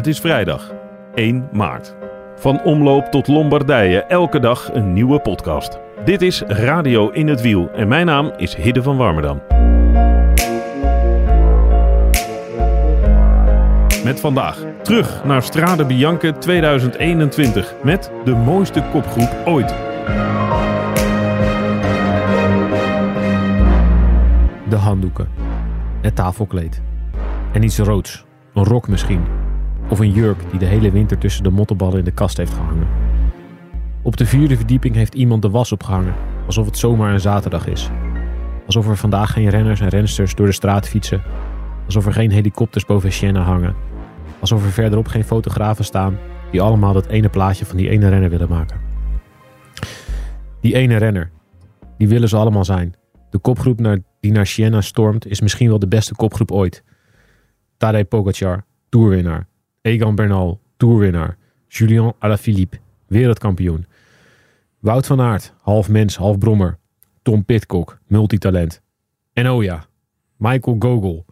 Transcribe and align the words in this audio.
Het 0.00 0.08
is 0.08 0.20
vrijdag, 0.20 0.72
1 1.14 1.48
maart. 1.52 1.94
Van 2.36 2.62
omloop 2.62 3.04
tot 3.04 3.28
Lombardije, 3.28 4.02
elke 4.02 4.40
dag 4.40 4.70
een 4.72 4.92
nieuwe 4.92 5.20
podcast. 5.20 5.78
Dit 6.04 6.22
is 6.22 6.42
Radio 6.46 7.08
in 7.10 7.28
het 7.28 7.40
Wiel 7.40 7.70
en 7.70 7.88
mijn 7.88 8.06
naam 8.06 8.32
is 8.36 8.54
Hidde 8.54 8.82
van 8.82 8.96
Warmerdam. 8.96 9.42
Met 14.04 14.20
vandaag 14.20 14.64
terug 14.82 15.24
naar 15.24 15.42
Strade 15.42 15.84
Bianche 15.84 16.32
2021 16.38 17.74
met 17.82 18.10
de 18.24 18.34
mooiste 18.34 18.82
kopgroep 18.92 19.36
ooit. 19.44 19.68
De 24.68 24.76
handdoeken. 24.76 25.28
Het 26.00 26.16
tafelkleed. 26.16 26.82
En 27.52 27.62
iets 27.62 27.78
roods. 27.78 28.24
Een 28.54 28.64
rok 28.64 28.88
misschien. 28.88 29.39
Of 29.90 29.98
een 29.98 30.12
jurk 30.12 30.50
die 30.50 30.58
de 30.58 30.66
hele 30.66 30.90
winter 30.90 31.18
tussen 31.18 31.42
de 31.42 31.50
mottenballen 31.50 31.98
in 31.98 32.04
de 32.04 32.10
kast 32.10 32.36
heeft 32.36 32.52
gehangen. 32.52 32.86
Op 34.02 34.16
de 34.16 34.26
vierde 34.26 34.56
verdieping 34.56 34.94
heeft 34.94 35.14
iemand 35.14 35.42
de 35.42 35.50
was 35.50 35.72
opgehangen. 35.72 36.14
Alsof 36.46 36.66
het 36.66 36.78
zomaar 36.78 37.12
een 37.12 37.20
zaterdag 37.20 37.66
is. 37.66 37.90
Alsof 38.66 38.88
er 38.88 38.96
vandaag 38.96 39.32
geen 39.32 39.48
renners 39.48 39.80
en 39.80 39.88
rensters 39.88 40.34
door 40.34 40.46
de 40.46 40.52
straat 40.52 40.88
fietsen. 40.88 41.22
Alsof 41.84 42.06
er 42.06 42.12
geen 42.12 42.30
helikopters 42.30 42.84
boven 42.84 43.12
Siena 43.12 43.42
hangen. 43.42 43.74
Alsof 44.40 44.64
er 44.64 44.70
verderop 44.70 45.08
geen 45.08 45.24
fotografen 45.24 45.84
staan 45.84 46.18
die 46.50 46.60
allemaal 46.60 46.92
dat 46.92 47.06
ene 47.06 47.28
plaatje 47.28 47.64
van 47.64 47.76
die 47.76 47.88
ene 47.88 48.08
renner 48.08 48.30
willen 48.30 48.48
maken. 48.48 48.80
Die 50.60 50.74
ene 50.74 50.96
renner, 50.96 51.30
die 51.98 52.08
willen 52.08 52.28
ze 52.28 52.36
allemaal 52.36 52.64
zijn. 52.64 52.94
De 53.30 53.38
kopgroep 53.38 53.80
naar, 53.80 53.98
die 54.20 54.32
naar 54.32 54.46
Siena 54.46 54.80
stormt 54.80 55.26
is 55.26 55.40
misschien 55.40 55.68
wel 55.68 55.78
de 55.78 55.88
beste 55.88 56.14
kopgroep 56.14 56.50
ooit. 56.50 56.84
Tadej 57.76 58.04
Pogacar, 58.04 58.64
toerwinnaar. 58.88 59.48
Egan 59.82 60.14
Bernal, 60.14 60.60
toerwinnaar. 60.76 61.36
Julien 61.68 62.12
Alaphilippe, 62.18 62.78
wereldkampioen. 63.06 63.86
Wout 64.78 65.06
van 65.06 65.20
Aert, 65.20 65.52
half 65.60 65.88
mens, 65.88 66.16
half 66.16 66.38
brommer. 66.38 66.78
Tom 67.22 67.44
Pitcock, 67.44 67.98
multitalent. 68.06 68.82
En 69.32 69.50
oh 69.50 69.62
ja, 69.62 69.86
Michael 70.36 70.76
Gogol, 70.78 71.24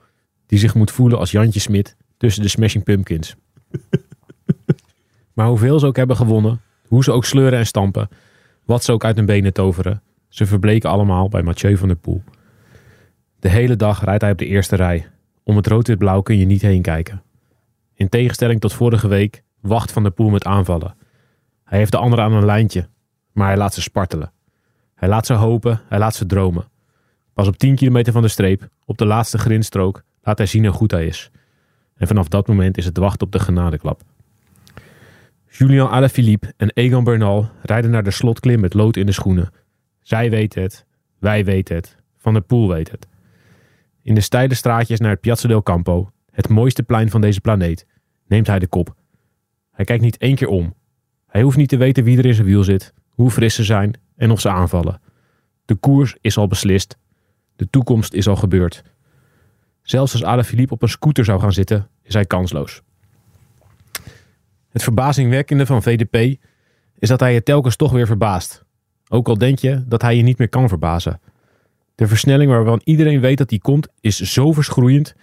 die 0.47 0.59
zich 0.59 0.75
moet 0.75 0.91
voelen 0.91 1.19
als 1.19 1.31
Jantje 1.31 1.61
Smit 1.61 1.97
tussen 2.17 2.43
de 2.43 2.49
Smashing 2.49 2.85
Pumpkins. 2.85 3.37
maar 5.35 5.47
hoeveel 5.47 5.79
ze 5.79 5.87
ook 5.87 5.97
hebben 5.97 6.17
gewonnen, 6.17 6.61
hoe 6.87 7.05
ze 7.05 7.13
ook 7.13 7.25
sleuren 7.25 7.59
en 7.59 7.67
stampen, 7.67 8.09
wat 8.65 8.85
ze 8.85 8.93
ook 8.93 9.05
uit 9.05 9.17
hun 9.17 9.27
benen 9.27 9.53
toveren, 9.53 10.03
ze 10.29 10.47
verbleken 10.47 10.91
allemaal 10.91 11.29
bij 11.29 11.43
Mathieu 11.43 11.77
van 11.77 11.89
der 11.89 11.97
Poel. 11.97 12.23
De 13.39 13.49
hele 13.49 13.77
dag 13.77 14.05
rijdt 14.05 14.23
hij 14.23 14.33
op 14.33 14.39
de 14.39 14.47
eerste 14.47 14.77
rij. 14.77 15.07
Om 15.43 15.57
het 15.57 15.67
rood-wit-blauw 15.67 16.23
kun 16.23 16.39
je 16.39 16.45
niet 16.45 16.63
heen 16.63 16.83
kijken. 16.83 17.23
In 17.99 18.09
tegenstelling 18.09 18.61
tot 18.61 18.73
vorige 18.73 19.09
week 19.09 19.43
wacht 19.61 19.93
Van 19.93 20.03
der 20.03 20.13
Poel 20.13 20.31
met 20.31 20.45
aanvallen. 20.45 20.97
Hij 21.65 21.79
heeft 21.79 21.93
de 21.93 21.99
anderen 21.99 22.25
aan 22.25 22.33
een 22.33 22.45
lijntje, 22.45 22.89
maar 23.33 23.47
hij 23.47 23.57
laat 23.57 23.75
ze 23.75 23.83
spartelen. 23.83 24.33
Hij 24.95 25.09
laat 25.09 25.27
ze 25.27 25.33
hopen, 25.33 25.81
hij 25.89 25.99
laat 25.99 26.15
ze 26.15 26.27
dromen. 26.27 26.69
Pas 27.33 27.47
op 27.47 27.57
10 27.57 27.75
kilometer 27.75 28.13
van 28.13 28.23
de 28.23 28.29
streep, 28.29 28.69
op 28.85 28.99
de 28.99 29.05
laatste 29.05 29.39
grinstrook, 29.39 30.03
laat 30.23 30.39
hij 30.39 30.47
zien 30.47 30.65
hoe 30.65 30.75
goed 30.75 30.91
hij 30.91 31.07
is. 31.07 31.31
En 31.95 32.07
vanaf 32.07 32.29
dat 32.29 32.47
moment 32.47 32.77
is 32.77 32.85
het 32.85 32.97
wachten 32.97 33.27
op 33.27 33.33
de 33.33 33.39
genadeklap. 33.39 34.03
Julian 35.49 35.91
Alaphilippe 35.91 36.53
en 36.57 36.71
Egan 36.75 37.05
Bernal 37.05 37.51
rijden 37.63 37.91
naar 37.91 38.05
de 38.05 38.11
slotklim 38.11 38.61
met 38.61 38.75
lood 38.75 38.97
in 38.97 39.07
de 39.07 39.13
schoenen. 39.13 39.51
Zij 40.01 40.31
weten 40.31 40.63
het, 40.63 40.87
wij 41.19 41.45
weten 41.45 41.77
het, 41.77 41.97
Van 42.17 42.33
der 42.33 42.43
Poel 42.43 42.69
weet 42.69 42.91
het. 42.91 43.09
In 44.03 44.15
de 44.15 44.21
steile 44.21 44.55
straatjes 44.55 45.01
naar 45.01 45.11
het 45.11 45.21
Piazza 45.21 45.49
del 45.49 45.63
Campo, 45.63 46.11
het 46.39 46.49
mooiste 46.49 46.83
plein 46.83 47.11
van 47.11 47.21
deze 47.21 47.41
planeet, 47.41 47.87
neemt 48.27 48.47
hij 48.47 48.59
de 48.59 48.67
kop. 48.67 48.95
Hij 49.73 49.85
kijkt 49.85 50.03
niet 50.03 50.17
één 50.17 50.35
keer 50.35 50.49
om. 50.49 50.75
Hij 51.27 51.43
hoeft 51.43 51.57
niet 51.57 51.69
te 51.69 51.77
weten 51.77 52.05
wie 52.05 52.19
er 52.19 52.27
in 52.27 52.35
zijn 52.35 52.47
wiel 52.47 52.65
zit, 52.65 52.95
hoe 53.09 53.31
fris 53.31 53.55
ze 53.55 53.65
zijn 53.65 54.01
en 54.17 54.31
of 54.31 54.41
ze 54.41 54.49
aanvallen. 54.49 55.01
De 55.65 55.75
koers 55.75 56.17
is 56.21 56.37
al 56.37 56.47
beslist. 56.47 56.97
De 57.57 57.71
toekomst 57.71 58.13
is 58.13 58.29
al 58.29 58.37
gebeurd. 58.37 58.83
Zelfs 59.83 60.13
als 60.13 60.25
Alaphilippe 60.25 60.75
op 60.75 60.83
een 60.83 60.89
scooter 60.89 61.25
zou 61.25 61.41
gaan 61.41 61.53
zitten, 61.53 61.89
is 62.03 62.15
hij 62.15 62.25
kansloos. 62.25 62.83
Het 64.69 64.83
verbazingwekkende 64.83 65.67
van 65.67 65.83
VDP 65.83 66.41
is 66.99 67.09
dat 67.09 67.21
hij 67.21 67.33
je 67.33 67.43
telkens 67.43 67.77
toch 67.77 67.93
weer 67.93 68.07
verbaast. 68.07 68.65
Ook 69.09 69.29
al 69.29 69.39
denk 69.39 69.59
je 69.59 69.85
dat 69.87 70.03
hij 70.03 70.17
je 70.17 70.23
niet 70.23 70.39
meer 70.39 70.49
kan 70.49 70.69
verbazen. 70.69 71.21
De 71.95 72.07
versnelling 72.07 72.51
waarvan 72.51 72.81
iedereen 72.85 73.21
weet 73.21 73.39
dat 73.39 73.49
die 73.49 73.61
komt, 73.61 73.89
is 74.01 74.21
zo 74.21 74.53
verschroeiend 74.53 75.15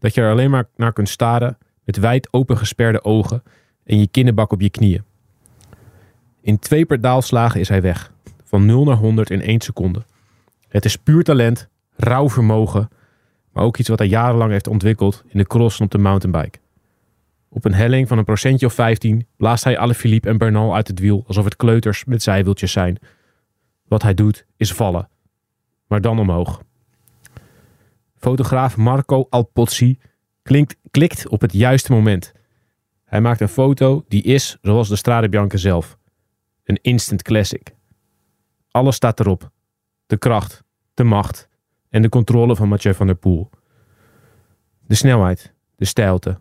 dat 0.00 0.14
je 0.14 0.20
er 0.20 0.30
alleen 0.30 0.50
maar 0.50 0.68
naar 0.76 0.92
kunt 0.92 1.08
staren 1.08 1.58
met 1.84 1.96
wijd 1.96 2.32
opengesperde 2.32 3.04
ogen 3.04 3.42
en 3.84 3.98
je 3.98 4.08
kinnenbak 4.08 4.52
op 4.52 4.60
je 4.60 4.70
knieën. 4.70 5.04
In 6.40 6.58
twee 6.58 6.84
pedaalslagen 6.84 7.60
is 7.60 7.68
hij 7.68 7.82
weg, 7.82 8.12
van 8.44 8.66
0 8.66 8.84
naar 8.84 8.96
100 8.96 9.30
in 9.30 9.42
1 9.42 9.60
seconde. 9.60 10.02
Het 10.68 10.84
is 10.84 10.96
puur 10.96 11.22
talent, 11.22 11.68
rauw 11.96 12.28
vermogen, 12.28 12.88
maar 13.52 13.64
ook 13.64 13.76
iets 13.76 13.88
wat 13.88 13.98
hij 13.98 14.08
jarenlang 14.08 14.50
heeft 14.50 14.66
ontwikkeld 14.66 15.22
in 15.26 15.38
de 15.38 15.46
cross 15.46 15.78
en 15.78 15.84
op 15.84 15.90
de 15.90 15.98
mountainbike. 15.98 16.58
Op 17.48 17.64
een 17.64 17.74
helling 17.74 18.08
van 18.08 18.18
een 18.18 18.24
procentje 18.24 18.66
of 18.66 18.72
15 18.72 19.26
blaast 19.36 19.64
hij 19.64 19.78
Alaphilippe 19.78 20.28
en 20.28 20.38
Bernal 20.38 20.74
uit 20.74 20.88
het 20.88 20.98
wiel 20.98 21.24
alsof 21.26 21.44
het 21.44 21.56
kleuters 21.56 22.04
met 22.04 22.22
zijwieltjes 22.22 22.72
zijn. 22.72 22.98
Wat 23.88 24.02
hij 24.02 24.14
doet 24.14 24.46
is 24.56 24.72
vallen, 24.72 25.08
maar 25.86 26.00
dan 26.00 26.18
omhoog. 26.18 26.62
Fotograaf 28.20 28.76
Marco 28.76 29.26
Alpozzi 29.30 29.98
klinkt, 30.42 30.76
klikt 30.90 31.28
op 31.28 31.40
het 31.40 31.52
juiste 31.52 31.92
moment. 31.92 32.32
Hij 33.04 33.20
maakt 33.20 33.40
een 33.40 33.48
foto 33.48 34.04
die 34.08 34.22
is 34.22 34.58
zoals 34.62 34.88
de 34.88 34.96
Strade 34.96 35.28
Bianca 35.28 35.56
zelf. 35.56 35.98
Een 36.64 36.78
instant 36.82 37.22
classic. 37.22 37.74
Alles 38.70 38.96
staat 38.96 39.20
erop. 39.20 39.50
De 40.06 40.18
kracht, 40.18 40.64
de 40.94 41.04
macht 41.04 41.48
en 41.88 42.02
de 42.02 42.08
controle 42.08 42.56
van 42.56 42.68
Mathieu 42.68 42.94
van 42.94 43.06
der 43.06 43.16
Poel. 43.16 43.50
De 44.86 44.94
snelheid, 44.94 45.52
de 45.76 45.84
stijlte. 45.84 46.40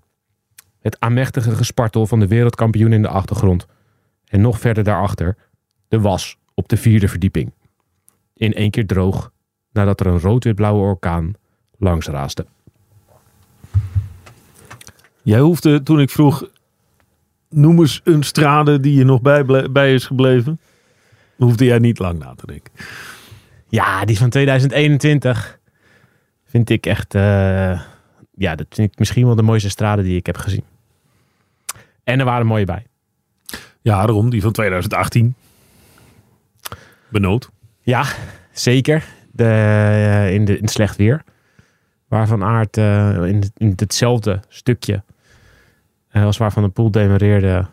Het 0.80 1.00
aanmächtige 1.00 1.56
gespartel 1.56 2.08
van 2.08 2.20
de 2.20 2.28
wereldkampioen 2.28 2.94
in 2.94 3.02
de 3.02 3.08
achtergrond. 3.08 3.68
En 4.26 4.42
nog 4.42 4.60
verder 4.60 4.84
daarachter, 4.84 5.38
de 5.88 6.00
was 6.00 6.38
op 6.54 6.70
de 6.70 6.78
vierde 6.78 7.08
verdieping. 7.08 7.54
In 8.34 8.54
één 8.54 8.72
keer 8.72 8.88
droog, 8.88 9.32
nadat 9.72 10.00
er 10.00 10.08
een 10.08 10.20
rood-wit-blauwe 10.20 10.82
orkaan 10.82 11.34
langs 11.80 12.08
raasde. 12.08 12.46
Jij 15.22 15.40
hoefde 15.40 15.84
toen 15.84 16.00
ik 16.00 16.10
vroeg, 16.10 16.50
noem 17.50 17.80
eens 17.80 18.02
een 18.04 18.24
strade 18.24 18.80
die 18.80 18.96
je 18.96 19.04
nog 19.04 19.22
bij, 19.22 19.46
bij 19.72 19.94
is 19.94 20.06
gebleven. 20.06 20.60
Hoefde 21.36 21.66
jij 21.66 21.80
niet 21.80 22.00
lang 22.00 22.20
na 22.20 22.34
te 22.36 22.46
denken. 22.46 22.72
Ja, 23.68 24.06
die 24.06 24.18
van 24.18 24.30
2021 24.30 25.60
vind 26.46 26.70
ik 26.70 26.86
echt... 26.86 27.16
eh, 27.16 27.82
ja, 28.36 28.56
dat 28.56 28.66
vind 28.70 28.92
ik 28.92 29.00
misschien 29.00 29.26
wel 29.26 29.36
de 29.36 29.42
mooiste 29.42 29.70
straden 29.70 30.04
die 30.04 30.18
ik 30.18 30.26
heb 30.26 30.38
gezien. 30.38 30.64
En 32.04 32.20
er 32.20 32.26
waren 32.26 32.46
mooie 32.46 32.66
bij. 32.66 32.86
Ja, 33.82 34.06
daarom, 34.06 34.30
die 34.30 34.42
van 34.42 34.52
2018. 34.52 35.36
Benoot. 37.10 37.50
Ja, 37.82 38.06
zeker. 38.52 39.06
De, 39.32 39.44
eh, 39.44 40.34
in, 40.34 40.46
de, 40.46 40.56
in 40.58 40.64
het 40.64 40.72
slecht 40.72 40.96
weer. 40.96 41.24
Waar 42.10 42.28
Van 42.28 42.44
Aert 42.44 42.78
eh, 42.78 43.24
in, 43.26 43.44
in 43.58 43.74
hetzelfde 43.76 44.40
stukje 44.48 45.04
eh, 46.10 46.24
als 46.24 46.38
waar 46.38 46.52
Van 46.52 46.62
der 46.64 46.72
Poel 46.72 46.92
demereerde 46.92 47.66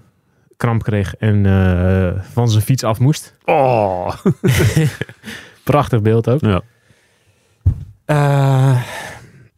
kramp 0.57 0.83
kreeg 0.83 1.15
en 1.17 1.47
eh, 1.47 2.23
van 2.23 2.49
zijn 2.51 2.63
fiets 2.63 2.85
af 2.85 2.99
moest. 2.99 3.35
Oh. 3.45 4.13
Prachtig 5.65 6.03
beeld 6.03 6.29
ook. 6.29 6.41
Ja. 6.41 6.61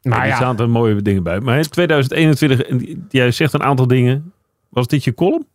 Maar 0.02 0.20
er 0.20 0.26
ja, 0.26 0.36
zaten 0.38 0.70
mooie 0.70 1.02
dingen 1.02 1.22
bij. 1.22 1.40
Maar 1.40 1.56
in 1.56 1.62
2021, 1.62 2.60
en 2.62 2.78
die- 2.78 3.04
jij 3.08 3.30
zegt 3.30 3.52
een 3.52 3.62
aantal 3.62 3.86
dingen. 3.86 4.32
Was 4.68 4.86
dit 4.86 5.04
je 5.04 5.14
column? 5.14 5.46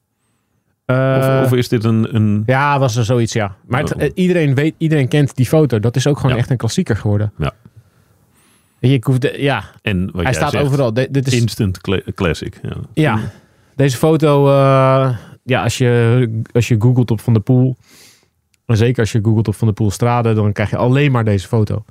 Of, 0.87 1.43
of 1.45 1.53
is 1.53 1.67
dit 1.69 1.83
een... 1.83 2.15
een... 2.15 2.43
ja, 2.45 2.79
was 2.79 2.95
er 2.95 3.05
zoiets, 3.05 3.33
ja. 3.33 3.55
Maar 3.67 3.81
het- 3.81 3.95
Oh. 3.95 4.09
iedereen, 4.13 4.55
weet, 4.55 4.75
iedereen 4.77 5.07
kent 5.07 5.35
die 5.35 5.45
foto. 5.45 5.79
Dat 5.79 5.95
is 5.95 6.07
ook 6.07 6.15
gewoon 6.17 6.31
Ja. 6.35 6.37
echt 6.41 6.49
een 6.49 6.57
klassieker 6.57 6.95
geworden. 6.97 7.31
Ja. 7.37 7.51
Ik 8.91 9.03
hoef 9.03 9.17
de, 9.17 9.35
ja, 9.41 9.63
En 9.81 10.11
wat 10.11 10.23
hij 10.23 10.33
staat 10.33 10.51
zegt, 10.51 10.63
overal. 10.63 10.93
De- 10.93 11.07
dit 11.11 11.27
is, 11.27 11.33
Instant 11.33 11.81
cla- 11.81 12.01
classic. 12.15 12.59
Ja. 12.61 12.75
ja, 12.93 13.19
deze 13.75 13.97
foto, 13.97 14.47
eh, 14.47 15.17
ja, 15.43 15.63
als 15.63 15.77
je, 15.77 16.41
als 16.51 16.67
je 16.67 16.75
googelt 16.81 17.11
op 17.11 17.21
Van 17.21 17.33
der 17.33 17.41
Poel, 17.41 17.75
en 18.65 18.77
zeker 18.77 18.99
als 18.99 19.11
je 19.11 19.19
googelt 19.23 19.47
op 19.47 19.55
Van 19.55 19.67
der 19.67 19.75
Poel 19.75 19.91
Strade, 19.91 20.33
dan 20.33 20.51
krijg 20.51 20.69
je 20.69 20.77
alleen 20.77 21.11
maar 21.11 21.23
deze 21.25 21.47
foto. 21.47 21.83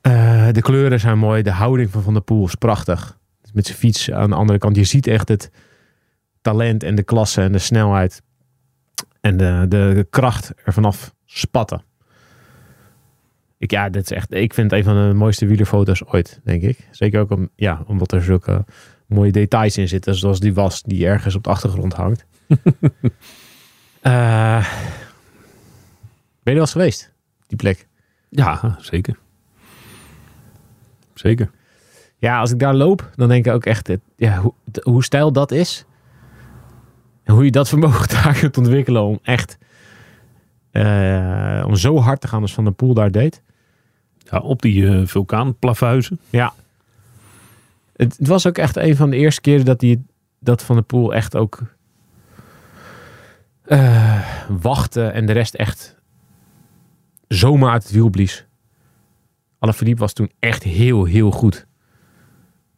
Eh, 0.00 0.48
de 0.52 0.60
kleuren 0.62 1.00
zijn 1.00 1.18
mooi, 1.18 1.42
de 1.42 1.50
houding 1.50 1.90
van 1.90 2.02
Van 2.02 2.12
der 2.12 2.22
Poel 2.22 2.46
is 2.46 2.54
prachtig. 2.54 3.18
Met 3.52 3.66
zijn 3.66 3.78
fiets 3.78 4.10
aan 4.10 4.30
de 4.30 4.36
andere 4.36 4.58
kant, 4.58 4.76
je 4.76 4.84
ziet 4.84 5.06
echt 5.06 5.28
het 5.28 5.50
talent 6.40 6.82
en 6.82 6.94
de 6.94 7.02
klasse 7.02 7.40
en 7.42 7.52
de 7.52 7.58
snelheid 7.58 8.22
en 9.20 9.36
de, 9.36 9.64
de, 9.68 9.92
de 9.94 10.06
kracht 10.10 10.52
er 10.64 10.72
vanaf 10.72 11.14
spatten. 11.24 11.82
Ik, 13.62 13.70
ja, 13.70 13.88
dit 13.88 14.02
is 14.02 14.10
echt, 14.10 14.34
ik 14.34 14.54
vind 14.54 14.70
het 14.70 14.80
een 14.80 14.86
van 14.86 15.08
de 15.08 15.14
mooiste 15.14 15.46
wielerfoto's 15.46 16.02
ooit, 16.04 16.40
denk 16.44 16.62
ik. 16.62 16.88
Zeker 16.90 17.20
ook 17.20 17.30
om, 17.30 17.48
ja, 17.56 17.82
omdat 17.86 18.12
er 18.12 18.22
zulke 18.22 18.64
mooie 19.06 19.32
details 19.32 19.78
in 19.78 19.88
zitten, 19.88 20.14
zoals 20.14 20.40
die 20.40 20.54
was 20.54 20.82
die 20.82 21.06
ergens 21.06 21.34
op 21.34 21.44
de 21.44 21.50
achtergrond 21.50 21.92
hangt. 21.92 22.24
Eh, 24.00 24.66
ben 26.42 26.42
je 26.42 26.50
er 26.50 26.52
wel 26.52 26.60
eens 26.60 26.72
geweest, 26.72 27.12
die 27.46 27.56
plek? 27.56 27.86
ja, 28.28 28.76
zeker. 28.80 29.18
Zeker. 31.14 31.50
Ja, 32.16 32.38
als 32.38 32.50
ik 32.52 32.58
daar 32.58 32.74
loop, 32.74 33.10
dan 33.14 33.28
denk 33.28 33.46
ik 33.46 33.52
ook 33.52 33.64
echt 33.64 33.90
ja, 34.16 34.40
hoe, 34.40 34.54
hoe 34.82 35.04
stijl 35.04 35.32
dat 35.32 35.50
is. 35.50 35.84
En 37.22 37.34
hoe 37.34 37.44
je 37.44 37.50
dat 37.50 37.68
vermogen 37.68 38.08
daar 38.22 38.38
kunt 38.38 38.58
ontwikkelen 38.58 39.02
om 39.02 39.18
echt 39.22 39.58
eh, 40.70 41.64
om 41.66 41.76
zo 41.76 41.98
hard 41.98 42.20
te 42.20 42.28
gaan 42.28 42.42
als 42.42 42.54
Van 42.54 42.64
der 42.64 42.72
Poel 42.72 42.94
daar 42.94 43.10
deed. 43.10 43.42
Ja, 44.30 44.38
op 44.38 44.62
die 44.62 44.88
eh 44.88 45.06
vulkaanplavuizen. 45.06 46.18
Ja. 46.30 46.52
Het, 47.96 48.16
het 48.18 48.28
was 48.28 48.46
ook 48.46 48.58
echt 48.58 48.76
een 48.76 48.96
van 48.96 49.10
de 49.10 49.16
eerste 49.16 49.40
keren 49.40 49.64
dat, 49.64 49.80
die, 49.80 50.04
dat 50.38 50.62
Van 50.62 50.76
der 50.76 50.84
Poel 50.84 51.14
echt 51.14 51.36
ook 51.36 51.62
eh, 53.62 54.28
wachtte 54.48 55.06
en 55.06 55.26
de 55.26 55.32
rest 55.32 55.54
echt 55.54 55.96
zomaar 57.28 57.72
uit 57.72 57.82
het 57.82 57.92
wiel 57.92 58.08
blies. 58.08 58.46
Alaphilippe 59.58 60.00
was 60.00 60.12
toen 60.12 60.30
echt 60.38 60.62
heel, 60.62 61.04
heel 61.04 61.30
goed. 61.30 61.54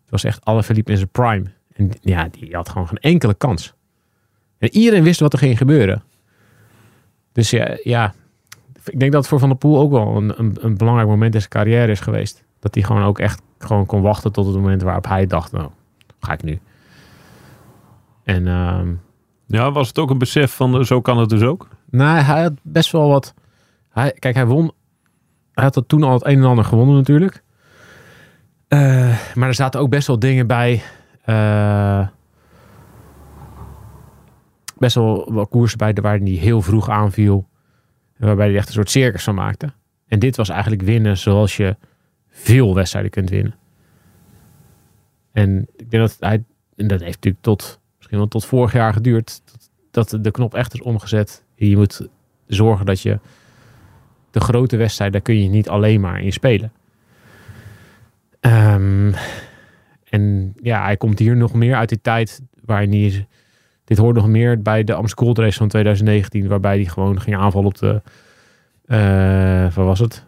Het 0.00 0.10
was 0.10 0.24
echt 0.24 0.44
Alaphilippe 0.44 0.90
in 0.90 0.96
zijn 0.96 1.10
prime. 1.10 1.44
En 1.72 1.90
ja, 2.00 2.28
die 2.28 2.54
had 2.54 2.68
gewoon 2.68 2.88
geen 2.88 2.98
enkele 2.98 3.34
kans. 3.34 3.74
En 4.58 4.74
iedereen 4.74 5.02
wist 5.02 5.20
wat 5.20 5.32
er 5.32 5.38
ging 5.38 5.58
gebeuren. 5.58 6.02
Dus 7.32 7.50
ja, 7.50 7.78
ja 7.82 8.14
ik 8.84 8.98
denk 8.98 9.12
dat 9.12 9.20
het 9.20 9.30
voor 9.30 9.38
Van 9.38 9.48
der 9.48 9.58
Poel 9.58 9.78
ook 9.78 9.90
wel 9.90 10.16
een, 10.16 10.32
een, 10.36 10.56
een 10.60 10.76
belangrijk 10.76 11.08
moment 11.08 11.34
in 11.34 11.40
zijn 11.40 11.52
carrière 11.52 11.92
is 11.92 12.00
geweest. 12.00 12.44
Dat 12.60 12.74
hij 12.74 12.84
gewoon 12.84 13.02
ook 13.02 13.18
echt 13.18 13.42
gewoon 13.58 13.86
kon 13.86 14.02
wachten 14.02 14.32
tot 14.32 14.46
het 14.46 14.54
moment 14.54 14.82
waarop 14.82 15.06
hij 15.06 15.26
dacht, 15.26 15.52
nou, 15.52 15.68
ga 16.20 16.32
ik 16.32 16.42
nu. 16.42 16.58
En 18.24 18.46
ehm, 18.46 18.92
Ja, 19.46 19.72
was 19.72 19.88
het 19.88 19.98
ook 19.98 20.10
een 20.10 20.18
besef 20.18 20.54
van 20.54 20.74
eh, 20.78 20.82
zo 20.84 21.00
kan 21.00 21.18
het 21.18 21.28
dus 21.28 21.42
ook? 21.42 21.68
nou, 21.90 22.18
hij 22.20 22.42
had 22.42 22.52
best 22.62 22.92
wel 22.92 23.08
wat. 23.08 23.34
Hij, 23.90 24.12
kijk, 24.18 24.34
hij 24.34 24.46
won. 24.46 24.72
Hij 25.52 25.64
had 25.64 25.74
dat 25.74 25.88
toen 25.88 26.02
al 26.02 26.12
het 26.12 26.26
een 26.26 26.38
en 26.38 26.44
ander 26.44 26.64
gewonnen 26.64 26.94
natuurlijk. 26.96 27.42
Eh, 28.68 29.16
maar 29.34 29.48
er 29.48 29.54
zaten 29.54 29.80
ook 29.80 29.90
best 29.90 30.06
wel 30.06 30.18
dingen 30.18 30.46
bij. 30.46 30.82
eh, 31.24 32.06
best 34.78 34.94
wel 34.94 35.32
wat 35.32 35.48
koersen 35.48 35.78
bij 35.78 35.94
waar 36.02 36.18
hij 36.18 36.30
heel 36.30 36.62
vroeg 36.62 36.88
aanviel. 36.90 37.48
Waarbij 38.24 38.46
hij 38.46 38.56
echt 38.56 38.66
een 38.66 38.74
soort 38.74 38.90
circus 38.90 39.24
van 39.24 39.34
maakte. 39.34 39.72
En 40.06 40.18
dit 40.18 40.36
was 40.36 40.48
eigenlijk 40.48 40.82
winnen 40.82 41.18
zoals 41.18 41.56
je 41.56 41.76
veel 42.28 42.74
wedstrijden 42.74 43.10
kunt 43.10 43.30
winnen. 43.30 43.54
En 45.32 45.68
ik 45.76 45.90
denk 45.90 46.02
dat 46.02 46.16
hij. 46.20 46.44
Dat 46.76 47.00
heeft 47.00 47.14
natuurlijk 47.14 47.42
tot. 47.42 47.80
Misschien 47.96 48.18
wel 48.18 48.28
tot 48.28 48.44
vorig 48.44 48.72
jaar 48.72 48.92
geduurd. 48.92 49.42
Dat, 49.90 50.18
de 50.20 50.30
knop 50.30 50.54
echt 50.54 50.74
is 50.74 50.82
omgezet. 50.82 51.44
Je 51.54 51.76
moet 51.76 52.08
zorgen 52.46 52.86
dat 52.86 53.00
je. 53.00 53.18
De 54.30 54.40
grote 54.40 54.76
wedstrijd, 54.76 55.12
daar 55.12 55.20
kun 55.20 55.42
je 55.42 55.48
niet 55.48 55.68
alleen 55.68 56.00
maar 56.00 56.20
in 56.20 56.32
spelen. 56.32 56.72
Ehm, 58.40 59.12
en 60.04 60.54
ja, 60.62 60.84
hij 60.84 60.96
komt 60.96 61.18
hier 61.18 61.36
nog 61.36 61.52
meer 61.52 61.74
uit 61.74 61.88
die 61.88 62.00
tijd 62.00 62.42
waar 62.64 62.82
hij. 62.82 63.26
Dit 63.84 63.98
hoort 63.98 64.16
nog 64.16 64.26
meer 64.28 64.62
bij 64.62 64.84
de 64.84 64.94
Amstel 64.94 65.24
Gold 65.24 65.38
Race 65.38 65.58
van 65.58 65.68
2019, 65.68 66.48
waarbij 66.48 66.76
hij 66.76 66.84
gewoon 66.84 67.20
ging 67.20 67.36
aanvallen 67.36 67.68
op 67.68 67.78
de. 67.78 68.02
eh 68.86 68.96
waar 69.74 69.84
was 69.84 69.98
het? 69.98 70.26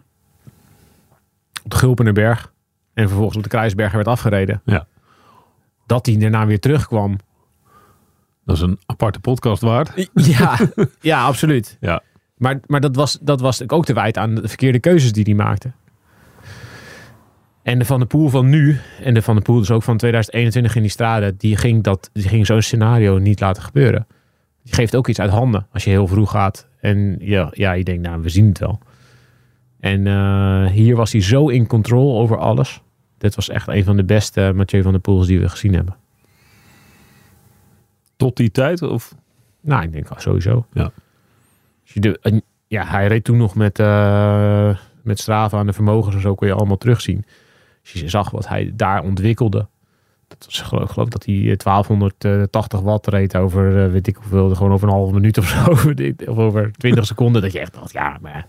Op 1.63 1.71
de 1.71 1.77
Gulpenerberg. 1.77 2.53
En 2.93 3.07
vervolgens 3.07 3.37
op 3.37 3.43
de 3.43 3.49
Kruisberg 3.49 3.91
werd 3.91 4.07
afgereden. 4.07 4.61
Ja. 4.65 4.87
Dat 5.85 6.05
hij 6.05 6.17
daarna 6.17 6.45
weer 6.45 6.59
terugkwam. 6.59 7.17
Dat 8.45 8.55
is 8.55 8.61
een 8.61 8.79
aparte 8.85 9.19
podcast 9.19 9.61
waard. 9.61 10.09
Ja, 10.13 10.57
ja 11.01 11.23
absoluut. 11.25 11.77
Ja. 11.79 12.01
Maar, 12.37 12.59
maar 12.65 12.81
dat, 12.81 12.95
was, 12.95 13.17
dat 13.21 13.41
was 13.41 13.69
ook 13.69 13.85
te 13.85 13.93
wijten 13.93 14.21
aan 14.21 14.35
de 14.35 14.47
verkeerde 14.47 14.79
keuzes 14.79 15.11
die 15.11 15.23
hij 15.23 15.33
maakte. 15.33 15.71
En 17.67 17.79
de 17.79 17.85
Van 17.85 17.99
de 17.99 18.05
Poel 18.05 18.29
van 18.29 18.49
nu, 18.49 18.79
en 19.03 19.13
de 19.13 19.21
Van 19.21 19.35
de 19.35 19.41
Poel 19.41 19.59
dus 19.59 19.71
ook 19.71 19.83
van 19.83 19.97
2021 19.97 20.75
in 20.75 20.81
die 20.81 20.91
straden, 20.91 21.37
die 21.37 21.57
ging, 21.57 21.83
dat, 21.83 22.09
die 22.13 22.27
ging 22.27 22.45
zo'n 22.45 22.61
scenario 22.61 23.17
niet 23.17 23.39
laten 23.39 23.63
gebeuren. 23.63 24.07
Die 24.63 24.73
geeft 24.73 24.95
ook 24.95 25.07
iets 25.07 25.19
uit 25.19 25.29
handen 25.29 25.67
als 25.71 25.83
je 25.83 25.89
heel 25.89 26.07
vroeg 26.07 26.31
gaat. 26.31 26.67
En 26.79 27.15
ja, 27.19 27.49
ja 27.51 27.71
je 27.71 27.83
denkt, 27.83 28.01
nou, 28.07 28.21
we 28.21 28.29
zien 28.29 28.47
het 28.47 28.59
wel. 28.59 28.79
En 29.79 30.07
eh, 30.07 30.65
hier 30.65 30.95
was 30.95 31.11
hij 31.11 31.21
zo 31.21 31.47
in 31.47 31.67
control 31.67 32.19
over 32.19 32.37
alles. 32.37 32.81
Dit 33.17 33.35
was 33.35 33.49
echt 33.49 33.67
een 33.67 33.83
van 33.83 33.95
de 33.95 34.05
beste 34.05 34.51
Mathieu 34.55 34.81
van 34.81 34.91
der 34.91 35.01
Poels 35.01 35.27
die 35.27 35.39
we 35.39 35.49
gezien 35.49 35.73
hebben. 35.73 35.95
Tot 38.15 38.37
die 38.37 38.51
tijd? 38.51 38.81
Of? 38.81 39.15
Nou, 39.61 39.83
ik 39.83 39.91
denk 39.91 40.07
sowieso. 40.17 40.65
Ja. 40.73 40.91
Ja, 42.67 42.85
hij 42.85 43.07
reed 43.07 43.23
toen 43.23 43.37
nog 43.37 43.55
met, 43.55 43.79
eh 43.79 44.77
met 45.03 45.19
Strava 45.19 45.59
en 45.59 45.65
de 45.65 45.73
vermogens 45.73 46.15
en 46.15 46.21
zo 46.21 46.35
kon 46.35 46.47
je 46.47 46.53
allemaal 46.53 46.77
terugzien. 46.77 47.25
Als 47.91 48.01
je 48.01 48.09
zag 48.09 48.29
wat 48.29 48.47
hij 48.47 48.71
daar 48.75 49.03
ontwikkelde. 49.03 49.67
Dat 50.27 50.45
was 50.45 50.61
geloof, 50.61 50.83
ik 50.83 50.89
geloof 50.89 51.09
dat 51.09 51.25
hij 51.25 51.35
eh, 51.35 51.57
1280 51.57 52.79
watt 52.79 53.07
reed 53.07 53.37
over, 53.37 53.83
eh, 53.83 53.91
weet 53.91 54.07
ik 54.07 54.15
hoeveel, 54.15 54.55
gewoon 54.55 54.71
over 54.71 54.87
een 54.87 54.93
halve 54.93 55.13
minuut 55.13 55.37
of 55.37 55.47
zo. 55.47 55.71
of 56.31 56.37
over 56.37 56.71
20 56.71 57.05
seconden. 57.05 57.41
Dat 57.41 57.51
je 57.51 57.59
echt 57.59 57.73
dacht, 57.73 57.91
ja, 57.91 58.17
maar 58.21 58.45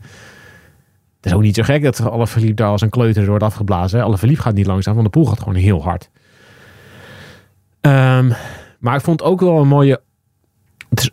het 1.17 1.27
is 1.27 1.33
ook 1.33 1.43
niet 1.43 1.55
zo 1.55 1.63
gek 1.63 1.83
dat 1.83 2.01
alle 2.01 2.27
verliep 2.27 2.57
daar 2.57 2.69
als 2.69 2.81
een 2.81 2.91
kleuter 2.91 3.27
wordt 3.27 3.45
afgeblazen. 3.45 4.03
Alle 4.03 4.19
verliep 4.19 4.39
gaat 4.39 4.55
niet 4.55 4.67
langzaam, 4.67 4.95
want 4.95 5.07
de 5.07 5.13
poel 5.13 5.27
gaat 5.27 5.39
gewoon 5.39 5.55
heel 5.55 5.83
hard. 5.83 6.11
Ehm, 7.81 8.33
maar 8.79 8.95
ik 8.95 9.01
vond 9.01 9.23
ook 9.23 9.41
wel 9.41 9.61
een 9.61 9.69
mooie 9.69 10.01
het 10.89 11.01
is 11.01 11.11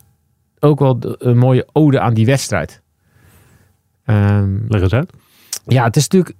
ook 0.60 0.80
wel 0.80 0.98
een 1.02 1.38
mooie 1.38 1.68
ode 1.72 2.00
aan 2.00 2.14
die 2.14 2.26
wedstrijd. 2.26 2.82
Ehm, 4.06 4.58
Leg 4.68 4.82
eens 4.82 4.94
uit. 4.94 5.14
ja, 5.66 5.84
het 5.84 5.96
is 5.96 6.08
natuurlijk. 6.08 6.36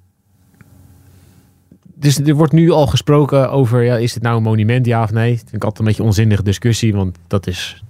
Dus 2.06 2.20
er 2.20 2.36
wordt 2.36 2.54
nu 2.54 2.72
al 2.72 2.88
gesproken 2.88 3.52
over, 3.52 3.84
ja, 3.84 3.98
is 3.98 4.14
het 4.14 4.24
nou 4.24 4.38
een 4.38 4.44
monument, 4.44 4.86
ja 4.86 5.04
of 5.04 5.12
nee? 5.12 5.30
Dat 5.32 5.40
vind 5.40 5.54
ik 5.54 5.64
altijd 5.64 5.80
een 5.80 5.86
beetje 5.86 6.02
een 6.02 6.08
onzinnige 6.08 6.44
discussie, 6.44 6.94
want 6.94 7.18
dat 7.28 7.48
is, 7.48 7.84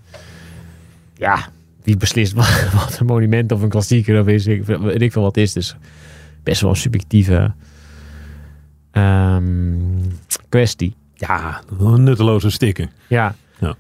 ja, 1.14 1.48
wie 1.84 1.98
beslist 1.98 2.34
wat, 2.40 2.70
wat 2.74 3.00
een 3.00 3.06
monument 3.06 3.52
of 3.52 3.62
een 3.62 3.70
klassieker 3.70 4.20
of 4.20 4.28
is, 4.28 4.48
ik, 4.48 4.66
weet 4.66 5.02
ik 5.02 5.12
veel 5.12 5.22
wat 5.22 5.38
is. 5.38 5.54
Dus 5.54 5.76
best 6.44 6.62
wel 6.62 6.70
een 6.70 6.76
subjectieve 6.76 7.54
ehm, 8.92 9.44
kwestie. 10.50 10.96
Ja, 11.14 11.62
nutteloze 11.80 12.50
stikken. 12.50 12.90
Ja. 13.08 13.36
Ja. 13.60 13.76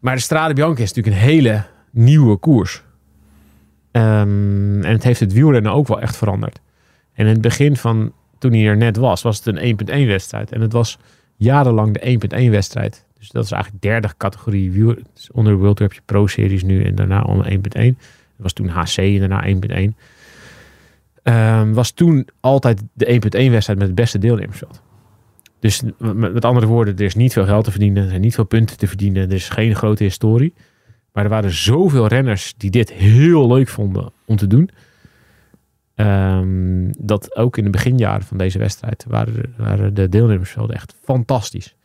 Maar 0.00 0.14
de 0.14 0.20
Strade 0.20 0.54
Bianca 0.54 0.82
is 0.82 0.92
natuurlijk 0.92 1.16
een 1.16 1.28
hele 1.28 1.64
nieuwe 1.90 2.36
koers. 2.36 2.82
Ehm, 3.90 4.82
en 4.82 4.92
het 4.92 5.04
heeft 5.04 5.20
het 5.20 5.32
wielrennen 5.32 5.72
ook 5.72 5.88
wel 5.88 6.00
echt 6.00 6.16
veranderd. 6.16 6.60
En 7.12 7.26
in 7.26 7.32
het 7.32 7.40
begin 7.40 7.76
van 7.76 8.12
toen 8.40 8.52
hij 8.52 8.66
er 8.66 8.76
net 8.76 8.96
was, 8.96 9.22
was 9.22 9.44
het 9.44 9.56
een 9.56 9.78
1.1 9.86 10.06
wedstrijd. 10.06 10.52
En 10.52 10.60
het 10.60 10.72
was 10.72 10.98
jarenlang 11.36 11.98
de 11.98 12.18
1.1 12.44 12.50
wedstrijd. 12.50 13.04
Dus 13.18 13.28
dat 13.28 13.44
is 13.44 13.50
eigenlijk 13.50 13.82
derde 13.82 14.08
categorie 14.16 14.96
onder 15.32 15.52
de 15.52 15.58
World 15.58 15.78
heb 15.78 15.92
je 15.92 16.00
Pro 16.04 16.26
Series 16.26 16.62
nu 16.62 16.84
en 16.84 16.94
daarna 16.94 17.22
onder 17.22 17.50
1.1. 17.50 17.58
Dat 17.60 17.92
was 18.36 18.52
toen 18.52 18.68
HC 18.68 18.96
en 18.96 19.18
daarna 19.18 19.46
1.1. 19.46 19.94
Ehm, 21.22 21.72
was 21.72 21.90
toen 21.90 22.28
altijd 22.40 22.82
de 22.92 23.06
1.1 23.06 23.50
wedstrijd 23.50 23.78
met 23.78 23.86
het 23.86 23.94
beste 23.94 24.18
deelnemersveld. 24.18 24.82
Dus 25.58 25.82
met 25.98 26.44
andere 26.44 26.66
woorden, 26.66 26.96
er 26.96 27.04
is 27.04 27.14
niet 27.14 27.32
veel 27.32 27.44
geld 27.44 27.64
te 27.64 27.70
verdienen. 27.70 28.02
Er 28.02 28.08
zijn 28.08 28.20
niet 28.20 28.34
veel 28.34 28.44
punten 28.44 28.76
te 28.76 28.86
verdienen. 28.86 29.28
Er 29.28 29.34
is 29.34 29.48
geen 29.48 29.74
grote 29.74 30.02
historie. 30.02 30.54
Maar 31.12 31.24
er 31.24 31.30
waren 31.30 31.50
zoveel 31.50 32.06
renners 32.06 32.54
die 32.56 32.70
dit 32.70 32.92
heel 32.92 33.46
leuk 33.46 33.68
vonden 33.68 34.12
om 34.26 34.36
te 34.36 34.46
doen. 34.46 34.70
Ehm, 36.04 36.92
dat 36.98 37.36
ook 37.36 37.56
in 37.56 37.64
de 37.64 37.70
beginjaren 37.70 38.26
van 38.26 38.38
deze 38.38 38.58
wedstrijd 38.58 39.04
waren, 39.08 39.54
waren 39.56 39.94
de 39.94 40.08
deelnemersvelden 40.08 40.76
echt 40.76 40.94
fantastisch. 41.02 41.76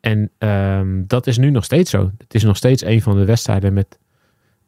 En 0.00 0.30
ehm, 0.38 1.02
dat 1.06 1.26
is 1.26 1.38
nu 1.38 1.50
nog 1.50 1.64
steeds 1.64 1.90
zo. 1.90 2.10
Het 2.18 2.34
is 2.34 2.42
nog 2.42 2.56
steeds 2.56 2.84
een 2.84 3.02
van 3.02 3.16
de 3.16 3.24
wedstrijden 3.24 3.72
met 3.72 3.98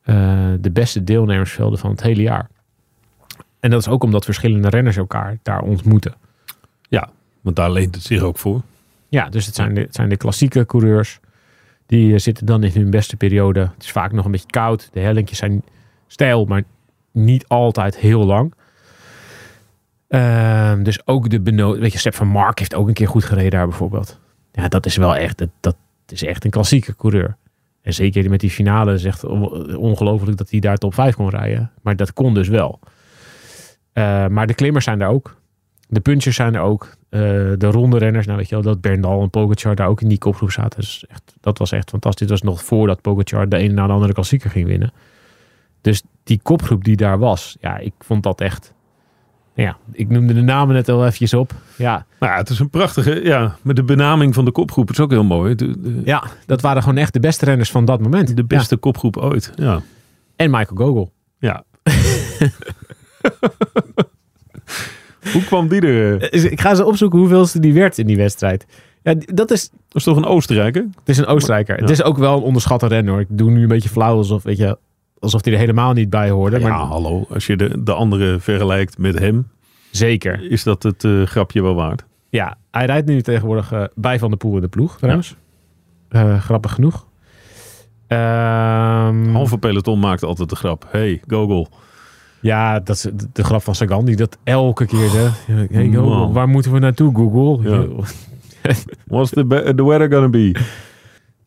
eh, 0.03 0.53
de 0.61 0.71
beste 0.71 1.05
deelnemersvelden 1.05 1.79
van 1.79 1.91
het 1.91 2.03
hele 2.03 2.23
jaar. 2.23 2.49
en 3.61 3.71
dat 3.71 3.81
is 3.81 3.89
ook 3.89 4.05
omdat 4.05 4.25
verschillende 4.25 4.69
renners 4.69 4.97
elkaar 4.97 5.39
daar 5.43 5.63
ontmoeten. 5.63 6.15
Want 7.43 7.57
daar 7.57 7.71
leent 7.71 7.95
het 7.95 8.05
zich 8.05 8.23
ook 8.23 8.39
voor. 8.39 8.63
Ja, 9.09 9.29
dus 9.29 9.47
het 9.47 9.55
zijn 9.55 9.75
de, 9.75 9.81
het 9.81 9.95
zijn 9.95 10.09
de 10.09 10.17
klassieke 10.17 10.67
coureurs. 10.67 11.21
Die 11.87 12.13
eh, 12.13 12.19
zitten 12.19 12.47
dan 12.47 12.65
in 12.65 12.71
hun 12.81 12.91
beste 12.91 13.17
periode. 13.17 13.61
Het 13.61 13.83
is 13.83 13.91
vaak 13.91 14.13
nog 14.13 14.25
een 14.25 14.31
beetje 14.31 14.51
koud. 14.51 14.89
De 14.93 15.01
hellinkjes 15.01 15.39
zijn 15.39 15.63
stijl, 16.07 16.45
maar 16.45 16.63
niet 17.13 17.49
altijd 17.49 17.97
heel 17.97 18.25
lang. 18.25 18.55
Ehm, 20.09 20.83
dus 20.83 21.07
ook 21.07 21.31
de 21.31 21.41
beno 21.41 21.79
Weet 21.79 22.03
je, 22.03 22.13
van 22.13 22.29
Mark 22.29 22.59
heeft 22.59 22.75
ook 22.75 22.89
een 22.89 22.95
keer 22.95 23.09
goed 23.09 23.25
gereden 23.25 23.51
daar 23.51 23.69
bijvoorbeeld. 23.69 24.19
Ja, 24.53 24.69
dat 24.69 24.87
is 24.87 24.97
wel 24.97 25.17
echt... 25.17 25.39
Dat, 25.39 25.49
dat 25.61 25.77
is 26.09 26.25
echt 26.25 26.45
een 26.45 26.51
klassieke 26.51 26.97
coureur. 26.97 27.37
En 27.83 27.95
zeker 27.95 28.31
met 28.31 28.41
die 28.41 28.51
finale 28.51 28.93
is 28.93 29.05
echt 29.05 29.25
on- 29.25 29.77
ongelooflijk 29.77 30.37
dat 30.37 30.51
hij 30.51 30.61
daar 30.61 30.77
top 30.77 30.95
5 30.95 31.15
kon 31.15 31.29
rijden. 31.29 31.71
Maar 31.83 31.97
dat 31.97 32.13
kon 32.13 32.35
dus 32.35 32.49
wel. 32.49 32.79
Eh, 33.93 34.27
maar 34.27 34.47
de 34.47 34.55
klimmers 34.55 34.85
zijn 34.85 35.01
er 35.01 35.09
ook. 35.09 35.37
De 35.89 36.01
punchers 36.01 36.37
zijn 36.37 36.55
er 36.55 36.61
ook. 36.61 36.97
Eh, 37.09 37.21
de 37.59 37.67
ronde 37.71 37.99
renners, 37.99 38.27
nou 38.27 38.39
weet 38.39 38.49
je 38.49 38.55
wel, 38.55 38.65
dat 38.65 38.81
Bernal 38.81 39.23
en 39.23 39.31
Pogacar 39.31 39.75
daar 39.75 39.89
ook 39.89 40.01
in 40.01 40.09
die 40.09 40.19
kopgroep 40.19 40.51
zaten. 40.51 40.79
Echt, 41.09 41.35
dat 41.41 41.59
was 41.59 41.73
echt 41.73 41.91
fantastisch. 41.91 42.27
Dat 42.27 42.41
was 42.41 42.49
nog 42.51 42.63
voordat 42.65 43.01
Pogacar 43.01 43.49
de 43.49 43.57
ene 43.57 43.73
na 43.73 43.87
de 43.87 43.93
andere 43.93 44.13
klassieker 44.13 44.51
ging 44.51 44.67
winnen. 44.67 44.93
Dus 45.81 46.03
die 46.25 46.41
kopgroep 46.43 46.85
die 46.85 46.97
daar 46.97 47.19
was, 47.19 47.57
ja, 47.61 47.79
ik 47.79 47.93
vond 47.99 48.23
dat 48.23 48.41
echt... 48.41 48.75
Ja, 49.55 49.77
ik 49.93 50.09
noemde 50.09 50.35
de 50.35 50.41
namen 50.41 50.75
net 50.75 50.89
al 50.89 51.01
eventjes 51.03 51.35
op. 51.35 51.53
Ja, 51.77 52.07
Nou 52.21 52.33
ja, 52.33 52.39
het 52.39 52.49
is 52.51 52.59
een 52.59 52.71
prachtige, 52.71 53.25
ja, 53.25 53.57
met 53.63 53.77
de 53.77 53.83
benaming 53.83 54.35
van 54.35 54.45
de 54.45 54.51
kopgroep 54.53 54.91
is 54.91 55.01
ook 55.01 55.11
heel 55.11 55.25
mooi. 55.25 55.55
De, 55.55 55.81
de, 55.81 56.01
ja, 56.05 56.25
dat 56.47 56.61
waren 56.61 56.83
gewoon 56.83 56.97
echt 56.97 57.13
de 57.13 57.21
beste 57.21 57.45
renners 57.45 57.71
van 57.71 57.85
dat 57.85 58.01
moment. 58.01 58.37
de 58.37 58.45
beste 58.45 58.77
kopgroep 58.77 59.17
ooit. 59.17 59.53
Ja. 59.55 59.81
En 60.37 60.51
Michael 60.51 60.77
Gogol. 60.87 61.13
ja. 61.39 61.65
Hoe 65.33 65.45
kwam 65.45 65.69
die 65.69 65.81
er? 65.81 66.23
Eh, 66.31 66.45
Ik 66.45 66.61
ga 66.61 66.71
eens 66.71 66.81
opzoeken 66.81 67.19
hoeveelste 67.19 67.61
die 67.61 67.73
werd 67.75 67.99
in 67.99 68.07
die 68.07 68.17
wedstrijd. 68.17 68.67
Ja, 69.03 69.15
dat 69.27 69.51
is, 69.51 69.69
Dat 69.71 69.79
is 69.93 70.05
toch 70.05 70.17
een 70.17 70.25
Oostenrijker? 70.25 70.83
het 70.83 71.09
is 71.09 71.19
een 71.19 71.27
Oostenrijker. 71.27 71.77
Het 71.77 71.91
is 71.91 72.03
ook 72.03 72.17
wel 72.19 72.37
een 72.37 72.43
onderschatte 72.43 72.87
renner. 72.87 73.21
Ik 73.21 73.27
doe 73.31 73.51
nu 73.51 73.63
een 73.63 73.69
beetje 73.69 73.89
flauw 73.89 74.17
alsof, 74.17 74.43
weet 74.43 74.57
je, 74.57 74.79
alsof 75.23 75.45
hij 75.45 75.53
er 75.53 75.59
helemaal 75.59 75.93
niet 75.93 76.11
bij 76.11 76.31
hoorde. 76.31 76.59
Ja, 76.59 76.69
Maar 76.69 76.79
hallo. 76.79 77.27
Als 77.29 77.47
je 77.47 77.57
de, 77.57 77.83
de 77.83 77.93
andere 77.93 78.41
vergelijkt 78.41 78.99
met 78.99 79.19
hem, 79.19 79.49
zeker. 79.91 80.51
is 80.51 80.63
dat 80.63 80.83
het 80.83 81.05
eh, 81.05 81.23
grapje 81.23 81.63
wel 81.63 81.75
waard. 81.75 82.05
Ja, 82.29 82.57
hij 82.71 82.87
rijdt 82.87 83.07
nu 83.07 83.23
tegenwoordig 83.23 83.73
eh, 83.73 83.85
bij 83.95 84.19
Van 84.19 84.29
der 84.29 84.39
Poel 84.39 84.55
in 84.55 84.61
de 84.61 84.69
ploeg 84.69 84.99
trouwens. 84.99 85.37
Eh, 86.09 86.41
grappig 86.41 86.73
genoeg. 86.73 87.07
Halve 89.33 89.59
peloton 89.59 89.99
maakt 89.99 90.23
altijd 90.23 90.49
de 90.49 90.57
grap. 90.57 90.87
Hey, 90.91 91.23
Gogol. 91.27 91.69
Ja, 92.41 92.81
dat 92.81 92.97
is 92.97 93.03
de, 93.03 93.29
de 93.33 93.45
grap 93.45 93.63
van 93.63 93.75
Sagan 93.75 94.05
die 94.05 94.17
dat 94.17 94.39
elke 94.45 94.87
keer 94.87 95.11
deed. 95.11 95.31
Hey, 95.71 95.87
Man. 95.89 95.95
Google, 95.95 96.33
waar 96.33 96.49
moeten 96.49 96.73
we 96.73 96.79
naartoe, 96.79 97.15
Google? 97.15 97.71
Ja. 97.71 97.87
What's 99.07 99.31
the 99.31 99.85
weather 99.85 100.11
gonna 100.13 100.29
be? 100.29 100.57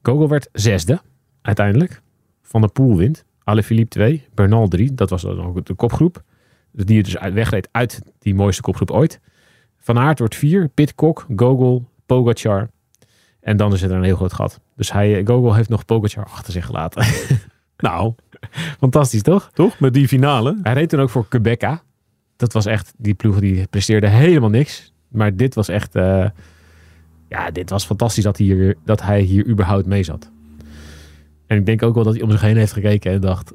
Google 0.01 0.27
werd 0.27 0.49
zesde 0.53 1.01
uiteindelijk. 1.41 2.01
Van 2.41 2.61
der 2.61 2.69
Poel 2.69 2.97
wint. 2.97 3.25
Alaphilippe 3.45 3.89
2, 3.89 4.23
Bernal 4.33 4.67
3. 4.67 4.93
Dat 4.93 5.09
was 5.09 5.21
dan 5.21 5.45
ook 5.45 5.65
de 5.65 5.73
kopgroep. 5.73 6.23
Die 6.71 7.03
dus 7.03 7.17
wegreed 7.33 7.69
uit 7.71 8.01
die 8.19 8.35
mooiste 8.35 8.61
kopgroep 8.61 8.91
ooit. 8.91 9.19
Van 9.77 9.97
Aert 9.99 10.19
wordt 10.19 10.35
4, 10.35 10.67
Pitcock, 10.67 11.25
Gogol, 11.35 11.85
Pogacar. 12.05 12.69
En 13.39 13.57
dan 13.57 13.73
is 13.73 13.81
er 13.81 13.91
een 13.91 14.03
heel 14.03 14.15
groot 14.15 14.33
gat. 14.33 14.59
Dus 14.75 14.91
hij, 14.91 15.17
eh, 15.17 15.25
Gogol 15.25 15.53
heeft 15.53 15.69
nog 15.69 15.85
Pogacar 15.85 16.25
achter 16.25 16.53
zich 16.53 16.65
gelaten. 16.65 17.05
Nou, 17.77 18.13
Fantastisch, 18.79 19.21
toch? 19.21 19.49
toch? 19.53 19.79
Met 19.79 19.93
die 19.93 20.07
finale. 20.07 20.59
Hij 20.63 20.73
reed 20.73 20.89
toen 20.89 20.99
ook 20.99 21.09
voor 21.09 21.27
Quebeca. 21.27 21.81
Dat 22.35 22.53
was 22.53 22.65
echt, 22.65 22.93
die 22.97 23.13
ploeg 23.13 23.39
die 23.39 23.67
presteerde 23.67 24.07
helemaal 24.07 24.49
niks. 24.49 24.93
Maar 25.07 25.35
dit 25.35 25.55
was 25.55 25.67
echt, 25.67 25.95
eh, 25.95 26.25
ja, 27.29 27.51
dit 27.51 27.69
was 27.69 27.85
fantastisch 27.85 28.23
dat, 28.23 28.37
hij 28.37 28.45
hier, 28.45 28.77
dat 28.85 29.01
hij 29.01 29.21
hier 29.21 29.47
überhaupt 29.47 29.85
mee 29.85 30.03
zat. 30.03 30.31
En 31.47 31.57
ik 31.57 31.65
denk 31.65 31.83
ook 31.83 31.95
wel 31.95 32.03
dat 32.03 32.13
hij 32.13 32.23
om 32.23 32.31
zich 32.31 32.41
heen 32.41 32.57
heeft 32.57 32.73
gekeken 32.73 33.11
en 33.11 33.21
dacht, 33.21 33.53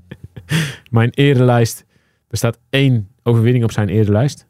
mijn 0.90 1.10
erelijst, 1.10 1.84
er 2.28 2.36
staat 2.36 2.58
één 2.70 3.08
overwinning 3.22 3.64
op 3.64 3.72
zijn 3.72 3.88
erelijst. 3.88 4.46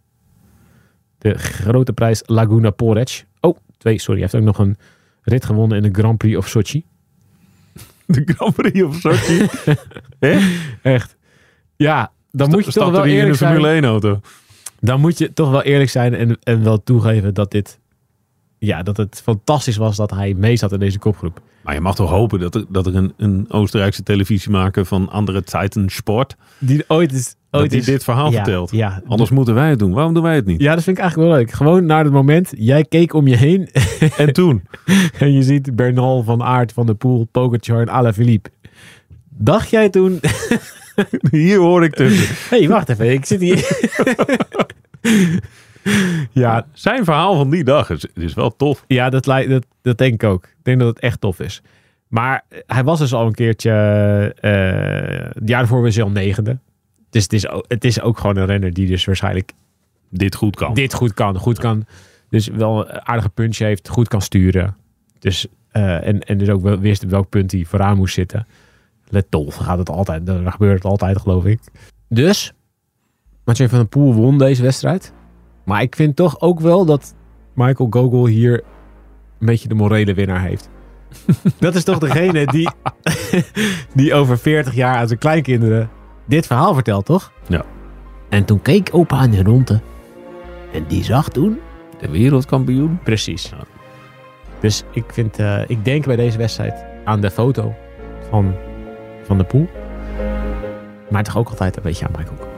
De 1.18 1.34
grote 1.38 1.92
prijs 1.92 2.22
Laguna 2.26 2.70
Porec. 2.70 3.24
Oh, 3.40 3.56
twee, 3.78 3.98
sorry. 3.98 4.20
Hij 4.20 4.28
heeft 4.30 4.42
ook 4.42 4.56
nog 4.56 4.66
een 4.66 4.76
rit 5.22 5.44
gewonnen 5.44 5.76
in 5.76 5.92
de 5.92 6.00
Grand 6.00 6.18
Prix 6.18 6.36
of 6.36 6.48
Sochi. 6.48 6.84
De 8.06 8.22
Grand 8.24 8.54
Prix 8.54 8.82
of 8.82 8.96
Sochi. 8.96 9.46
Echt. 10.82 11.16
Ja, 11.76 12.12
dan 12.30 12.50
moet 12.50 12.64
je 12.64 12.72
toch 12.72 12.90
wel 12.90 13.04
in 13.04 13.10
een 13.10 13.16
eerlijk 13.16 13.36
zijn. 13.36 13.52
Formule 13.52 13.74
1 13.74 13.84
auto. 13.84 14.20
dan 14.80 15.00
moet 15.00 15.18
je 15.18 15.32
toch 15.32 15.50
wel 15.50 15.62
eerlijk 15.62 15.90
zijn 15.90 16.14
en, 16.14 16.38
en 16.42 16.64
wel 16.64 16.82
toegeven 16.82 17.34
dat 17.34 17.50
dit. 17.50 17.78
Ja, 18.64 18.82
dat 18.82 18.96
het 18.96 19.20
fantastisch 19.24 19.76
was 19.76 19.96
dat 19.96 20.10
hij 20.10 20.34
mee 20.36 20.56
zat 20.56 20.72
in 20.72 20.78
deze 20.78 20.98
kopgroep. 20.98 21.40
Maar 21.62 21.74
je 21.74 21.80
mag 21.80 21.94
toch 21.94 22.10
hopen 22.10 22.40
dat 22.40 22.54
er, 22.54 22.64
dat 22.68 22.86
er 22.86 22.94
een, 22.94 23.12
een 23.16 23.46
Oostenrijkse 23.48 24.02
televisiemaker 24.02 24.84
van 24.84 25.08
andere 25.08 25.42
Zeiten 25.44 25.88
Sport... 25.88 26.36
Die 26.58 26.84
ooit 26.88 27.12
is. 27.12 27.34
Ooit 27.50 27.70
die 27.70 27.80
is 27.80 27.86
dit 27.86 28.04
verhaal 28.04 28.30
ja, 28.30 28.34
vertelt. 28.34 28.70
Ja, 28.70 29.02
Anders 29.06 29.30
moeten 29.30 29.54
wij 29.54 29.70
het 29.70 29.78
doen. 29.78 29.92
Waarom 29.92 30.14
doen 30.14 30.22
wij 30.22 30.34
het 30.34 30.46
niet? 30.46 30.60
ja, 30.60 30.74
dat 30.74 30.82
vind 30.82 30.96
ik 30.96 31.02
eigenlijk 31.02 31.32
wel 31.32 31.40
leuk. 31.40 31.52
Gewoon 31.52 31.86
naar 31.86 32.04
het 32.04 32.12
moment. 32.12 32.52
Jij 32.56 32.84
keek 32.84 33.14
om 33.14 33.26
je 33.26 33.36
heen 33.36 33.68
En 34.16 34.32
toen? 34.32 34.62
en 35.18 35.32
je 35.32 35.42
ziet 35.42 35.76
Bernal, 35.76 36.22
Van 36.22 36.42
Aert, 36.42 36.72
Van 36.72 36.86
der 36.86 36.94
Poel, 36.94 37.28
Pogacar 37.30 37.80
en 37.80 37.88
Alaphilippe. 37.88 38.50
Dacht 39.28 39.70
jij 39.70 39.88
toen... 39.88 40.20
Hier 41.30 41.58
hoor 41.58 41.84
ik 41.84 41.94
tussen. 41.94 42.34
Hé, 42.50 42.58
hey, 42.58 42.68
wacht 42.68 42.88
even. 42.88 43.12
Ik 43.12 43.24
zit 43.24 43.40
hier... 43.40 43.78
ja, 46.32 46.66
Zijn 46.72 47.04
verhaal 47.04 47.36
van 47.36 47.50
die 47.50 47.64
dag 47.64 47.90
is, 47.90 48.06
is 48.14 48.34
wel 48.34 48.56
tof. 48.56 48.84
Ja, 48.86 49.10
dat, 49.10 49.24
dat, 49.24 49.66
dat 49.82 49.98
denk 49.98 50.14
ik 50.14 50.24
ook. 50.24 50.44
Ik 50.44 50.64
denk 50.64 50.78
dat 50.78 50.88
het 50.88 50.98
echt 50.98 51.20
tof 51.20 51.40
is. 51.40 51.62
Maar 52.08 52.44
eh, 52.48 52.58
hij 52.66 52.84
was 52.84 52.98
dus 52.98 53.14
al 53.14 53.26
een 53.26 53.34
keertje... 53.34 53.70
eh 54.40 55.34
het 55.34 55.48
jaar 55.48 55.60
ervoor 55.60 55.82
was 55.82 55.94
hij 55.94 56.04
al 56.04 56.10
negende. 56.10 56.58
Dus 57.10 57.22
het 57.22 57.32
is, 57.32 57.48
ook, 57.48 57.64
het 57.68 57.84
is 57.84 58.00
ook 58.00 58.18
gewoon 58.18 58.36
een 58.36 58.46
renner 58.46 58.72
die 58.72 58.86
dus 58.86 59.04
waarschijnlijk 59.04 59.52
Dit 60.10 60.34
goed 60.34 60.56
kan. 60.56 60.74
dit 60.74 60.94
goed 60.94 61.14
kan. 61.14 61.38
Goed 61.38 61.58
kan. 61.58 61.86
Dus 62.28 62.48
wel 62.48 62.90
een 62.90 63.06
aardige 63.06 63.28
punch 63.28 63.58
heeft. 63.58 63.88
Goed 63.88 64.08
kan 64.08 64.22
sturen. 64.22 64.76
Dus, 65.18 65.46
eh, 65.70 66.06
en, 66.06 66.20
en 66.20 66.38
dus 66.38 66.48
ook 66.48 66.62
wel 66.62 66.78
wist 66.78 67.04
op 67.04 67.10
welk 67.10 67.28
punt 67.28 67.52
hij 67.52 67.64
vooraan 67.64 67.96
moest 67.96 68.14
zitten. 68.14 68.46
Let 69.08 69.34
op, 69.34 69.52
gaat 69.52 69.78
het 69.78 69.88
altijd. 69.88 70.26
Dan 70.26 70.52
gebeurt 70.52 70.74
het 70.74 70.84
altijd, 70.84 71.18
geloof 71.18 71.44
ik. 71.44 71.60
Dus, 72.08 72.52
Mathieu 73.44 73.68
van 73.68 73.78
der 73.78 73.88
Poel 73.88 74.14
won 74.14 74.38
deze 74.38 74.62
wedstrijd. 74.62 75.12
Maar 75.64 75.82
ik 75.82 75.96
vind 75.96 76.16
toch 76.16 76.40
ook 76.40 76.60
wel 76.60 76.84
dat 76.84 77.14
Michael 77.52 77.88
Gogol 77.90 78.26
hier 78.26 78.62
een 79.38 79.46
beetje 79.46 79.68
de 79.68 79.74
morele 79.74 80.14
winnaar 80.14 80.40
heeft. 80.40 80.68
dat 81.58 81.74
is 81.74 81.84
toch 81.84 81.98
degene 81.98 82.46
die, 82.46 82.70
die 83.94 84.14
over 84.14 84.38
40 84.38 84.74
jaar 84.74 84.96
aan 84.96 85.06
zijn 85.06 85.18
kleinkinderen 85.18 85.90
dit 86.24 86.46
verhaal 86.46 86.74
vertelt, 86.74 87.04
toch? 87.04 87.32
Ja. 87.46 87.64
En 88.28 88.44
toen 88.44 88.62
keek 88.62 88.88
opa 88.92 89.16
aan 89.16 89.30
de 89.30 89.42
ronde. 89.42 89.80
En 90.72 90.84
die 90.88 91.04
zag 91.04 91.28
toen 91.28 91.58
De 91.98 92.10
wereldkampioen. 92.10 92.98
Precies. 93.04 93.52
Dus 94.60 94.84
ik, 94.90 95.04
vind, 95.06 95.38
eh, 95.38 95.60
ik 95.66 95.84
denk 95.84 96.04
bij 96.04 96.16
deze 96.16 96.38
wedstrijd 96.38 96.84
aan 97.04 97.20
de 97.20 97.30
foto 97.30 97.74
van 98.30 98.54
Van 99.22 99.38
de 99.38 99.44
Poel. 99.44 99.68
Maar 101.10 101.22
toch 101.22 101.36
ook 101.36 101.48
altijd 101.48 101.76
een 101.76 101.82
beetje 101.82 102.06
aan 102.06 102.12
Michael 102.16 102.53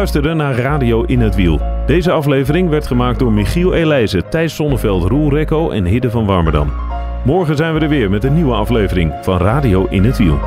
luisterde 0.00 0.34
naar 0.34 0.54
Radio 0.54 1.02
in 1.02 1.20
het 1.20 1.34
Wiel. 1.34 1.60
Deze 1.86 2.10
aflevering 2.10 2.68
werd 2.68 2.86
gemaakt 2.86 3.18
door 3.18 3.32
Michiel 3.32 3.74
Elijzen, 3.74 4.28
Thijs 4.28 4.54
Zonneveld, 4.56 5.08
Roel 5.08 5.30
Rekko 5.30 5.70
en 5.70 5.84
Hidde 5.84 6.10
van 6.10 6.26
Warmerdam. 6.26 6.72
Morgen 7.24 7.56
zijn 7.56 7.74
we 7.74 7.80
er 7.80 7.88
weer 7.88 8.10
met 8.10 8.24
een 8.24 8.34
nieuwe 8.34 8.54
aflevering 8.54 9.14
van 9.22 9.38
Radio 9.38 9.86
in 9.90 10.04
het 10.04 10.18
Wiel. 10.18 10.38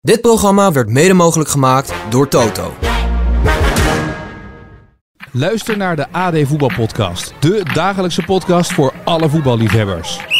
Dit 0.00 0.20
programma 0.20 0.72
werd 0.72 0.88
mede 0.88 1.14
mogelijk 1.14 1.50
gemaakt 1.50 1.94
door 2.10 2.28
Toto. 2.28 2.72
Luister 5.30 5.76
naar 5.76 5.96
de 5.96 6.06
AD 6.10 6.38
Voetbalpodcast. 6.42 7.34
De 7.38 7.62
dagelijkse 7.74 8.22
podcast 8.22 8.72
voor 8.72 8.92
alle 9.04 9.28
voetballiefhebbers. 9.28 10.39